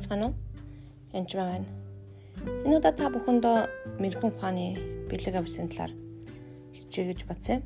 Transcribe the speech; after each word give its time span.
байцгаана 0.00 0.26
уу? 0.26 0.34
Энд 1.12 1.30
байна. 1.34 1.68
Энэ 2.64 2.76
удаа 2.80 2.92
та 2.96 3.12
бүхэндөө 3.12 3.56
мэрэгэн 4.00 4.32
ухааны 4.32 4.66
бэлэг 5.12 5.36
авсан 5.36 5.68
талаар 5.68 5.92
хичээгэж 6.72 7.20
бацсан. 7.28 7.60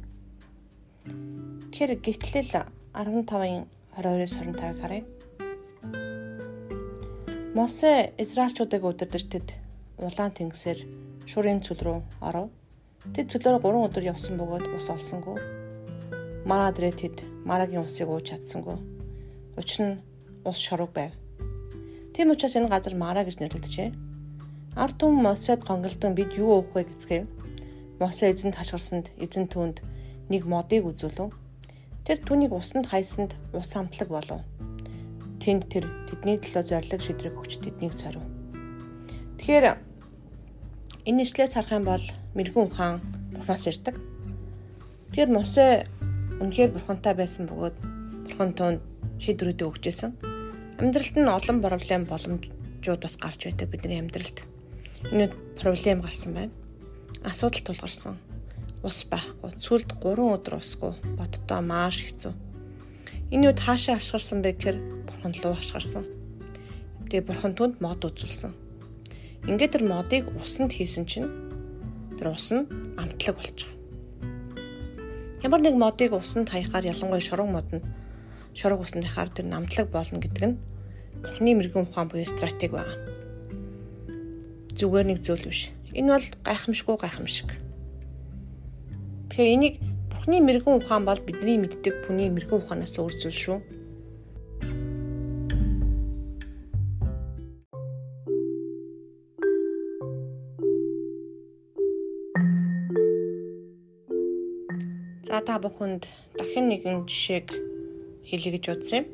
Тэгэхээр 1.71 1.93
гитлэл 2.03 2.51
15-ын 2.91 3.71
22-оос 3.95 4.35
25-ыг 4.35 4.79
харъя. 4.83 5.05
Мосе 7.55 8.11
Израильчуудыг 8.19 8.83
удирдах 8.83 9.27
тэд 9.31 9.55
улаан 10.03 10.35
тэнгисээр 10.35 10.79
шуурын 11.31 11.63
цөл 11.63 11.79
рүү 11.87 11.99
оров. 12.19 12.51
Тэд 13.15 13.31
цөлөөр 13.31 13.63
3 13.63 13.87
өдөр 13.87 14.05
явсан 14.11 14.35
бөгөөд 14.43 14.75
ус 14.75 14.91
олсонгүй. 14.91 15.39
Мараа 16.51 16.75
дээрээ 16.75 16.95
тэд 16.99 17.17
марагийн 17.47 17.87
усыг 17.87 18.11
ууж 18.11 18.27
чадсангүй. 18.27 18.75
Учир 19.55 19.81
нь 19.87 20.03
ус 20.43 20.59
шорог 20.59 20.91
байв. 20.91 21.15
Тийм 22.15 22.31
учраас 22.31 22.55
энэ 22.55 22.71
газар 22.71 22.95
Мара 22.95 23.27
гэж 23.27 23.43
нэрлэгдэжээ. 23.43 23.91
Ард 24.79 24.97
түмэн 25.03 25.35
Мосед 25.35 25.67
гонголдон 25.67 26.15
бид 26.15 26.39
юу 26.39 26.63
уух 26.63 26.71
вэ 26.71 26.87
гэцгээв. 26.87 27.27
Мосе 27.99 28.31
эзэнд 28.31 28.55
хашгирсанд 28.55 29.11
эзэн 29.19 29.51
түнд 29.51 29.83
нэг 30.31 30.47
модыг 30.47 30.87
үзүүлв. 30.87 31.35
Тэр 32.07 32.19
түүнийг 32.23 32.55
усанд 32.55 32.87
хайсанд 32.87 33.35
ус 33.51 33.75
амтлаг 33.75 34.15
болов. 34.15 34.47
Тэнд 35.43 35.67
тэр 35.67 35.91
тэдний 36.07 36.39
төлөө 36.39 36.63
зориг 36.63 37.03
шидрэг 37.03 37.35
өгч 37.35 37.59
тэднийг 37.59 37.91
царив. 37.99 38.23
Тэгэхээр 39.43 39.75
энэ 41.11 41.19
нэшлээс 41.19 41.59
харах 41.59 41.75
юм 41.75 41.85
бол 41.91 42.05
мэрэгүн 42.39 42.71
ухаан 42.71 43.03
бурхнаас 43.35 43.67
ирдэг. 43.67 43.99
Тэгэхээр 45.11 45.35
Мосе 45.35 45.91
үнэхээр 46.39 46.79
бурхантай 46.79 47.19
байсан 47.19 47.51
бөгөөд 47.51 47.77
бурхан 48.31 48.51
тунд 48.55 48.81
шийдвэрүүдээ 49.19 49.67
өгчээсэн. 49.67 50.34
Амьдралд 50.79 51.15
нь 51.15 51.31
олон 51.31 51.59
проблем 51.63 52.03
боломжууд 52.11 53.01
бас 53.03 53.15
гарч 53.15 53.47
байдаг 53.47 53.71
бидний 53.71 54.03
амьдралд. 54.03 54.43
Энэ 55.15 55.31
проблем 55.55 56.03
гарсан 56.03 56.35
байна. 56.35 56.55
Асуудал 57.23 57.63
тулгарсан. 57.63 58.19
Ус 58.83 59.07
байхгүй. 59.07 59.55
Цүлд 59.63 59.95
3 60.03 60.35
өдөр 60.35 60.59
усгүй. 60.59 60.93
Боддоо 61.15 61.61
маш 61.63 62.03
хэцүү. 62.03 62.35
Энэ 63.31 63.55
үед 63.55 63.61
хаашаа 63.63 64.03
ашгарсан 64.03 64.43
бэ 64.43 64.59
гэхээр 64.59 64.79
бурхан 65.07 65.33
руу 65.47 65.55
ашгарсан. 65.55 66.05
Тэгээ 67.07 67.23
бурхан 67.23 67.55
түнд 67.55 67.79
мод 67.79 68.03
үзүүлсэн. 68.03 68.53
Ингээд 69.47 69.79
тэр 69.79 69.85
модыг 69.87 70.27
усанд 70.43 70.75
хийсэн 70.75 71.07
чинь 71.07 71.31
тэр 72.19 72.35
ус 72.35 72.51
нь 72.51 72.67
амтлаг 72.99 73.39
болчих. 73.39 73.71
Ямар 75.41 75.63
нэг 75.63 75.79
модыг 75.79 76.19
усанд 76.19 76.51
хаяхаар 76.51 76.91
ялангуяа 76.91 77.23
шураг 77.23 77.49
модонд 77.49 77.85
шураг 78.55 78.81
усны 78.81 79.03
хаар 79.03 79.29
тэр 79.29 79.51
намтлаг 79.51 79.91
болно 79.91 80.23
гэдэг 80.23 80.45
нь 80.47 80.57
Бурхны 81.25 81.55
мэрэгэн 81.55 81.89
ухаан 81.89 82.09
буюу 82.09 82.29
стратеги 82.29 82.77
байна. 82.77 82.95
Зүгээр 84.77 85.07
нэг 85.09 85.19
зүйл 85.25 85.49
биш. 85.49 85.73
Энэ 85.97 86.13
бол 86.13 86.27
гайхамшгүй 86.45 86.97
гайхамшиг. 87.01 87.51
Тэгэхээр 89.33 89.55
энийг 89.57 89.75
Бурхны 90.13 90.39
мэрэгэн 90.45 90.79
ухаан 90.79 91.05
бол 91.09 91.21
бидний 91.25 91.57
мэддэг 91.57 92.05
бүхний 92.05 92.29
мэрэгэн 92.29 92.61
ухаанаас 92.61 92.95
өөр 93.01 93.15
зүйл 93.19 93.41
шүү. 93.41 93.59
За 105.25 105.41
та 105.41 105.59
бүхэнд 105.59 106.05
дахин 106.39 106.69
нэгэн 106.69 107.09
жишээг 107.11 107.74
хэлье 108.29 108.51
гэж 108.57 108.65
бодсон 108.73 108.99
юм. 109.01 109.07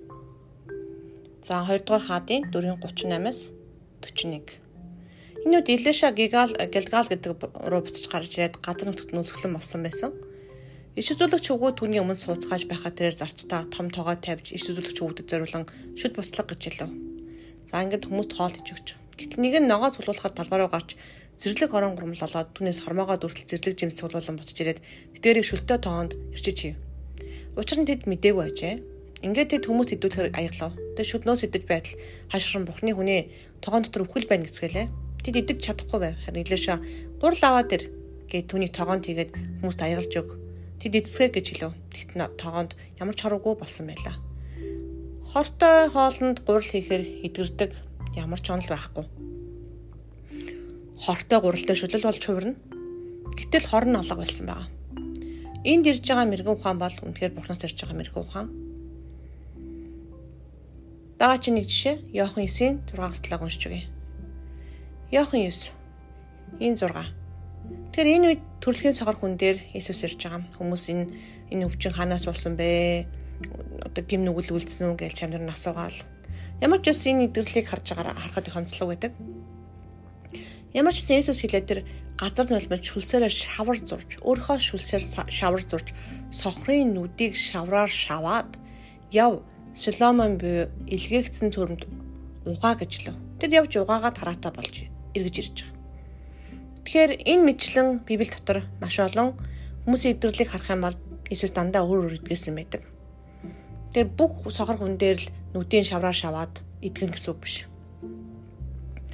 За 1.43 1.65
2 1.67 1.85
дугаар 1.85 2.05
хаадын 2.07 2.43
4:38-аас 2.53 3.51
41. 4.01 4.61
Энэ 5.45 5.57
үед 5.57 5.69
Илеша 5.73 6.13
Гигал 6.13 6.53
Гэлгал 6.53 7.09
гэдэг 7.09 7.33
руу 7.71 7.81
буцаж 7.81 8.05
гарч 8.13 8.37
ирээд 8.37 8.61
газар 8.61 8.93
нутгад 8.93 9.13
нүцгэлэн 9.17 9.57
болсон 9.57 9.81
байсан. 9.83 10.13
Иш 11.01 11.17
үзүүлэгч 11.17 11.47
хөвгөө 11.49 11.73
түүний 11.81 12.01
өмнө 12.05 12.21
сууцгааж 12.21 12.69
байхад 12.69 12.99
тэрээр 13.01 13.17
зарцтай 13.17 13.65
том 13.73 13.89
тоогоо 13.89 14.21
тавьж 14.21 14.53
иш 14.53 14.69
үзүүлэгч 14.69 14.99
хөвгөдөд 15.01 15.31
зориулан 15.33 15.65
шүд 15.97 16.13
буслаг 16.13 16.45
гэж 16.51 16.61
хэлв. 16.61 16.93
За 17.65 17.81
ингээд 17.81 18.05
хүмүүст 18.11 18.37
хоол 18.37 18.53
хийж 18.53 18.69
өгч. 18.75 18.89
Гэтэл 19.17 19.41
нэг 19.41 19.55
нь 19.65 19.71
ногоо 19.71 19.89
цуглуулахаар 19.95 20.35
талбай 20.37 20.59
руу 20.61 20.69
гарч 20.69 20.99
зэрлэг 21.41 21.73
орон 21.73 21.97
гурмал 21.97 22.21
олоод 22.21 22.53
түүнээс 22.53 22.85
хормоогоо 22.85 23.17
дүртэл 23.17 23.49
зэрлэг 23.49 23.77
жимс 23.81 23.97
цуглуулан 23.97 24.37
буцаж 24.37 24.59
ирээд 24.61 24.85
тэдгэрийг 25.17 25.47
шүлтөө 25.49 25.79
тоонд 25.81 26.13
ирчиж 26.37 26.59
хийв. 26.61 26.77
Учир 27.57 27.79
нь 27.81 27.89
тэд 27.89 28.05
мдээгүй 28.05 28.45
ажээ. 28.51 28.75
Ингээд 29.21 29.53
тэд 29.53 29.65
хүмүүс 29.69 29.93
идүүлэхээр 30.01 30.33
аяглав. 30.33 30.73
Тэд 30.97 31.05
шүднөөс 31.05 31.45
идэж 31.45 31.65
байтал 31.69 31.97
хашран 32.33 32.65
бухны 32.65 32.97
хүний 32.97 33.29
тогоон 33.61 33.85
дотор 33.85 34.09
өвхөл 34.09 34.25
байна 34.25 34.49
гэцгээлээ. 34.49 34.89
Тэд 35.21 35.37
идэж 35.45 35.59
чадахгүй 35.61 36.01
байв. 36.01 36.17
Харин 36.25 36.49
Илэша 36.49 36.81
гурал 37.21 37.45
аваад 37.45 37.69
ир 37.77 37.83
гээд 38.33 38.49
түүний 38.49 38.73
тогоонд 38.73 39.05
хийгээд 39.05 39.37
хүмүүст 39.61 39.81
аягалж 39.85 40.13
өг. 40.17 40.29
Тэд 40.81 41.05
эцгээ 41.05 41.29
гэж 41.37 41.47
хэлв. 41.53 41.77
Тэгт 41.93 42.41
тогоонд 42.41 42.73
ямар 42.97 43.13
ч 43.13 43.21
хороогүй 43.29 43.61
болсон 43.61 43.93
байлаа. 43.93 44.17
Хортой 45.29 45.93
хоолнд 45.93 46.41
гурал 46.49 46.65
хийхээр 46.65 47.05
идгэрдэг 47.29 47.77
ямар 48.17 48.41
ч 48.41 48.49
онол 48.49 48.73
байхгүй. 48.73 49.05
Хортой 50.97 51.39
гуралтай 51.45 51.77
шүлэл 51.77 52.09
болж 52.09 52.25
хувирна. 52.25 52.57
Гэтэл 53.37 53.69
хор 53.69 53.85
нь 53.85 54.01
алга 54.01 54.17
болсон 54.17 54.49
байгаа. 54.49 54.69
Энд 55.61 55.85
ирж 55.93 56.09
байгаа 56.09 56.25
мэрэгэн 56.25 56.57
ухаан 56.57 56.81
бол 56.81 56.97
үнэхээр 57.05 57.37
бурхнаас 57.37 57.61
ирж 57.69 57.79
байгаа 57.85 58.01
мэрэгэн 58.01 58.25
ухаан. 58.25 58.49
Дараагийн 61.21 61.61
нэг 61.61 61.69
жишээ 61.69 62.17
Иохан 62.17 62.49
9-ийн 62.49 62.81
6-аас 62.89 63.21
7 63.21 63.45
уншиж 63.45 63.69
өгье. 63.69 63.85
Иохан 65.13 65.45
9 65.45 65.77
энэ 66.65 66.81
6. 66.81 66.97
Тэгэхээр 67.93 68.09
энэ 68.17 68.27
үед 68.33 68.43
төрөлхийн 68.65 68.97
цагаар 68.97 69.21
хүн 69.21 69.37
дээр 69.37 69.61
Иесус 69.77 70.01
ирж 70.01 70.17
байгаа. 70.17 70.49
Хүмүүс 70.57 70.85
энэ 70.89 71.05
энэ 71.53 71.69
өвчин 71.69 71.93
ханаас 71.93 72.25
болсон 72.25 72.57
бэ? 72.57 73.05
Одоо 73.85 74.01
гим 74.09 74.25
нүгэл 74.25 74.57
үлдсэн 74.57 74.97
үү 74.97 74.97
гэж 74.97 75.13
чамд 75.13 75.37
нар 75.37 75.53
асуугаал. 75.53 76.01
Ямар 76.65 76.81
ч 76.81 76.89
бас 76.89 77.05
энэ 77.05 77.29
идэвхлийг 77.29 77.69
харж 77.69 77.85
байгаараа 77.93 78.17
харахад 78.17 78.49
их 78.49 78.57
онцлог 78.57 78.89
байдаг. 78.89 79.13
Ямар 80.73 80.97
ч 80.97 81.05
Иесус 81.05 81.45
хэлээд 81.45 81.69
тэр 81.69 81.81
газар 82.17 82.49
нулимж 82.49 82.81
шүлсээрээ 82.81 83.29
шавар 83.29 83.77
зурж, 83.77 84.25
өөрийнхөө 84.25 84.57
шүлсээр 84.57 85.05
шавар 85.29 85.61
зурж, 85.61 85.93
сохрын 86.33 86.97
нүдийг 86.97 87.37
шавраар 87.37 87.93
шаваад 87.93 88.57
яв 89.13 89.45
Соломон 89.75 90.39
буюу 90.39 90.67
илгээгдсэн 90.91 91.55
цөрөнд 91.55 91.87
угаа 92.47 92.75
гэж 92.75 92.93
лв. 93.07 93.15
Тэд 93.39 93.55
явж 93.55 93.73
угаагаа 93.79 94.11
тараатай 94.11 94.51
болж 94.51 94.75
эргэж 95.15 95.37
ирж 95.39 95.57
байгаа. 95.63 95.79
Тэгэхээр 96.85 97.13
энэ 97.23 97.45
мэтлэн 97.47 97.89
Библи 98.03 98.27
дотор 98.27 98.67
маш 98.83 98.99
олон 98.99 99.39
хүмүүсийн 99.87 100.19
идэвхлийг 100.19 100.51
харах 100.51 100.71
юм 100.75 100.83
бол 100.83 100.97
Иесус 101.31 101.55
дандаа 101.55 101.87
өөр 101.87 102.11
өөр 102.11 102.19
идгээсэн 102.19 102.55
байдаг. 102.59 102.83
Тэр 103.95 104.11
бүх 104.11 104.51
сохор 104.51 104.75
хүн 104.75 104.99
дээр 104.99 105.23
л 105.23 105.31
нүдийн 105.55 105.87
шавраар 105.87 106.19
шаваад 106.19 106.59
идгэн 106.83 107.15
гэсэн 107.15 107.31
үг 107.31 107.39
биш. 107.39 107.71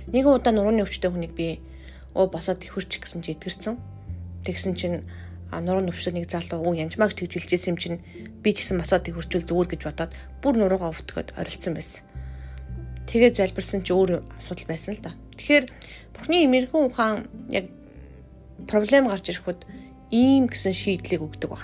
Нэгэн 0.09 0.33
удаа 0.41 0.53
нурууны 0.57 0.89
өвчтөе 0.89 1.13
хүнийг 1.13 1.37
би 1.37 1.61
оо 2.17 2.33
босоод 2.33 2.65
ихвэрч 2.65 2.97
гэсэн 2.97 3.21
чи 3.21 3.37
идгэрсэн. 3.37 3.77
Тэгсэн 4.49 4.73
чинь 4.73 5.05
нуруу 5.53 5.85
нөвшөө 5.87 6.13
нэг 6.17 6.27
залуу 6.31 6.63
уу 6.63 6.75
янжмаагч 6.75 7.23
тэгж 7.23 7.47
хэлжсэн 7.47 7.73
юм 7.75 7.79
чинь 7.79 7.99
би 8.43 8.51
ч 8.53 8.67
гэсэн 8.67 8.83
их 8.83 9.15
хурцул 9.15 9.47
зүгээр 9.47 9.69
гэж 9.75 9.83
бодоод 9.87 10.13
бүр 10.43 10.55
нуруугаа 10.59 10.91
өвтгöd 10.91 11.35
орилдсон 11.39 11.75
байсан. 11.75 12.03
Тэгээ 13.07 13.39
залбирсан 13.39 13.87
чи 13.87 13.95
өөр 13.95 14.27
асуудал 14.35 14.67
байсан 14.67 14.99
л 14.99 15.03
да. 15.03 15.15
Тэгэхээр 15.39 15.65
Бурхны 16.11 16.43
эмэрхэн 16.49 16.91
ухаан 16.91 17.31
яг 17.55 17.71
проблем 18.67 19.07
гарч 19.07 19.31
ирэхэд 19.31 19.63
ийм 20.11 20.51
гэсэн 20.51 20.75
шийдлийг 20.75 21.23
өгдөг 21.23 21.51
баг. 21.55 21.63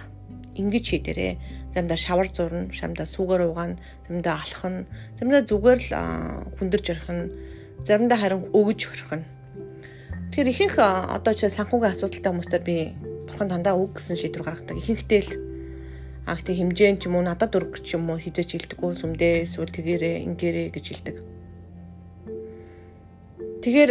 Ингэж 0.55 0.85
шийдэрээ. 0.87 1.35
Заримдаа 1.75 1.97
шавар 1.97 2.29
зурна, 2.29 2.69
заримдаа 2.69 3.09
сүгээр 3.09 3.49
угаана, 3.49 3.81
заримдаа 4.07 4.45
алхах 4.45 4.69
нь, 4.71 4.87
заримдаа 5.17 5.43
зүгээр 5.49 5.81
л 5.89 5.93
хүндэрж 6.61 6.87
орох 6.93 7.11
нь, 7.11 7.33
заримдаа 7.81 8.19
харин 8.21 8.47
өгөж 8.53 8.81
орох 8.93 9.13
нь. 9.19 9.27
Тэгэхээр 10.31 10.53
ихэнх 10.53 10.77
одоо 10.79 11.33
ч 11.33 11.49
санхүүгийн 11.49 11.97
асуудалтай 11.97 12.31
хүмүүстээр 12.31 12.65
би 12.65 12.77
бурхан 13.43 13.49
дандаа 13.51 13.75
үг 13.75 13.99
гэсэн 13.99 14.17
шийдвэр 14.17 14.47
гаргадаг. 14.47 14.79
Ихэнхдээ 14.79 15.23
л 15.27 15.31
аа 16.31 16.39
гэтээ 16.39 16.59
хэмжээ 16.63 17.03
ч 17.03 17.11
юм 17.11 17.19
уу 17.19 17.27
надад 17.27 17.51
дург 17.51 17.83
ч 17.83 17.99
юм 17.99 18.07
уу 18.07 18.19
хизэж 18.23 18.55
хилдэггүй 18.55 18.95
сүмдээ 18.95 19.43
эсвэл 19.43 19.75
тэгэрээ 19.75 20.23
ингээрээ 20.31 20.69
гэж 20.71 20.85
хэлдэг. 20.87 21.17
Тэгэхээр 23.67 23.91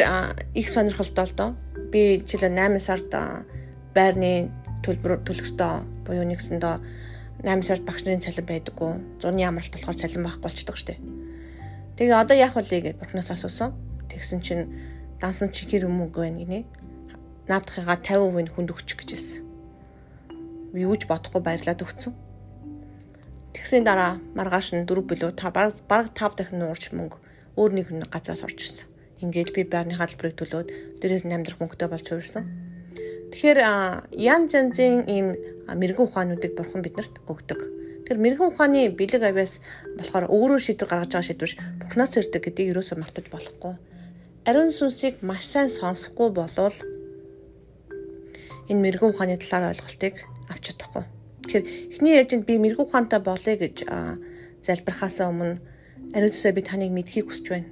их 0.56 0.68
сонирхолтой 0.72 1.26
л 1.28 1.36
доо. 1.36 1.50
Би 1.92 2.24
жишээлбэл 2.24 2.80
8 2.80 2.80
сард 2.80 3.12
байрны 3.92 4.48
төлбөр 4.88 5.28
төлөхсдөө 5.28 6.08
буюу 6.08 6.24
нэгсэндөө 6.32 7.44
8 7.44 7.68
сард 7.68 7.84
багш 7.84 8.08
нарын 8.08 8.24
цалин 8.24 8.48
байдаггүй. 8.48 9.20
Зуны 9.20 9.44
амралт 9.44 9.76
болохоор 9.76 10.00
цалин 10.00 10.24
байхгүй 10.24 10.44
болчдөг 10.48 10.78
штеп. 10.80 11.00
Тэгээ 12.00 12.16
одоо 12.16 12.36
яах 12.40 12.56
вэ 12.56 12.64
гэж 12.64 12.96
бурхнаас 12.96 13.36
асуусан. 13.36 13.76
Тэгсэн 14.08 14.40
чинь 14.40 14.72
дансан 15.20 15.52
чи 15.52 15.68
хэр 15.68 15.92
уу 15.92 16.08
гэнэ 16.08 16.40
гинэ 16.40 16.60
наадахыгаа 17.52 18.00
50% 18.00 18.48
нь 18.48 18.54
хүнд 18.56 18.72
өгчих 18.72 18.98
гэж 19.04 19.10
хэлсэн. 19.12 19.42
Би 20.72 20.88
юуж 20.88 21.04
бодохгүй 21.12 21.44
баярлаад 21.44 21.84
өгсөн. 21.84 22.16
Тэгсний 23.52 23.84
дараа 23.84 24.24
маргааш 24.34 24.72
нь 24.72 24.88
4 24.88 25.04
билүү 25.04 25.36
та 25.36 25.52
баг 25.52 25.76
5 25.84 26.16
дахин 26.16 26.64
нуурч 26.64 26.96
мөнгө 26.96 27.20
өөр 27.60 27.72
нэг 27.76 27.86
хүн 27.92 28.08
газраас 28.08 28.48
орж 28.48 28.58
ирсэн. 28.64 28.88
Ингээд 29.20 29.52
би 29.52 29.68
байрны 29.68 30.00
халбарыг 30.00 30.40
төлөөд 30.40 30.68
дээрээс 31.04 31.28
нь 31.28 31.36
амьдрах 31.36 31.60
мөнгөтэй 31.60 31.90
болж 31.92 32.08
хувирсан. 32.08 32.48
Тэгэхээр 33.36 33.60
янз 34.16 34.52
янзын 34.56 35.08
ийм 35.12 35.36
мэрэгэн 35.68 36.08
ухаануудыг 36.08 36.56
бурхан 36.56 36.82
биднэрт 36.84 37.16
өгдөг. 37.28 37.60
Тэгэхээр 38.08 38.24
мэрэгэн 38.24 38.50
ухааны 38.50 38.82
бэлэг 38.96 39.24
авяас 39.24 39.60
болохоор 40.00 40.26
өөрөө 40.32 40.60
шийдвэр 40.60 40.90
гаргаж 40.90 41.12
байгаа 41.12 41.28
шийдвэрш 41.28 41.54
бурхнаас 41.80 42.16
ирдэг 42.20 42.42
гэдгийг 42.44 42.76
юусоо 42.76 42.98
мартаж 43.00 43.28
болохгүй. 43.32 43.76
Ариун 44.48 44.74
сүнсийг 44.74 45.24
маш 45.24 45.48
сайн 45.48 45.70
сонсохгүй 45.70 46.34
болвол 46.34 46.76
энэ 48.72 48.80
мэрэгэн 48.80 49.12
ухааны 49.12 49.36
талаар 49.36 49.76
ойлголтыг 49.76 50.16
авч 50.48 50.64
чадахгүй. 50.72 51.04
Тэгэхээр 51.44 51.66
эхний 51.92 52.16
ээлжинд 52.16 52.48
би 52.48 52.56
мэрэгэн 52.56 52.88
ухаантай 52.88 53.20
болъё 53.20 53.56
гэж 53.60 53.84
залбирхаасаа 54.64 55.28
өмнө 55.28 55.60
ариун 56.16 56.32
сүнсээ 56.32 56.56
би 56.56 56.64
таныг 56.64 56.92
мэдхийг 56.96 57.28
хүсэж 57.28 57.46
байна. 57.52 57.70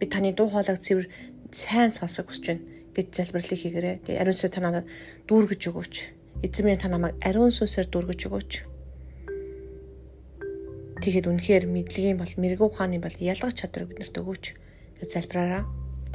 Би 0.00 0.06
таны 0.08 0.32
дуу 0.32 0.48
хоолойг 0.48 0.80
цэвэр 0.80 1.06
сайн 1.52 1.92
сонсох 1.92 2.32
хүсэж 2.32 2.44
байна 2.48 2.64
гэж 2.96 3.06
залбирлыг 3.12 3.60
хийгээрэй. 3.60 3.96
Тэгээ 4.06 4.20
ариун 4.20 4.36
сүнсээ 4.36 4.54
танаа 4.56 4.84
дүүргэж 5.28 5.62
өгөөч. 5.68 5.94
Эзэн 6.46 6.64
минь 6.64 6.80
та 6.80 6.88
намайг 6.88 7.20
ариун 7.20 7.52
сүнсээр 7.52 7.88
дүүргэж 7.92 8.20
өгөөч. 8.30 8.52
Тэгэхэд 11.00 11.26
үнэхээр 11.32 11.64
мэдлэгийн 11.68 12.20
бол 12.20 12.32
мэрэгүү 12.32 12.68
ухааны 12.68 13.00
бол 13.00 13.16
ялгах 13.20 13.56
чадварыг 13.56 13.92
биднэрт 13.92 14.16
өгөөч 14.20 14.44
залбираараа. 15.04 15.64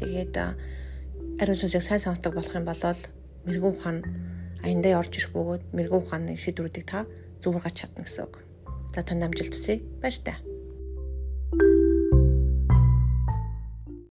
Тэгээд 0.02 0.34
ариун 1.42 1.60
сүнсийг 1.60 1.84
сайн 1.86 2.02
сонсдог 2.02 2.34
болох 2.38 2.54
юм 2.54 2.66
бол 2.66 2.82
мэрэгүү 3.46 3.72
ухаан 3.72 3.98
аяндаа 4.66 5.00
орж 5.02 5.14
ирэх 5.22 5.32
бөгөөд 5.38 5.64
мэрэгүү 5.78 6.00
ухааны 6.02 6.34
шийдвэрүүдийг 6.42 6.86
та 6.90 7.06
зөвөр 7.42 7.62
гаж 7.62 7.76
чадна 7.86 8.04
гэсэн 8.06 8.26
үг. 8.26 8.42
За 8.94 9.06
танд 9.06 9.24
амжилт 9.24 9.54
хүсье. 9.54 9.86
Баяр 10.02 10.18
таа. 10.26 10.38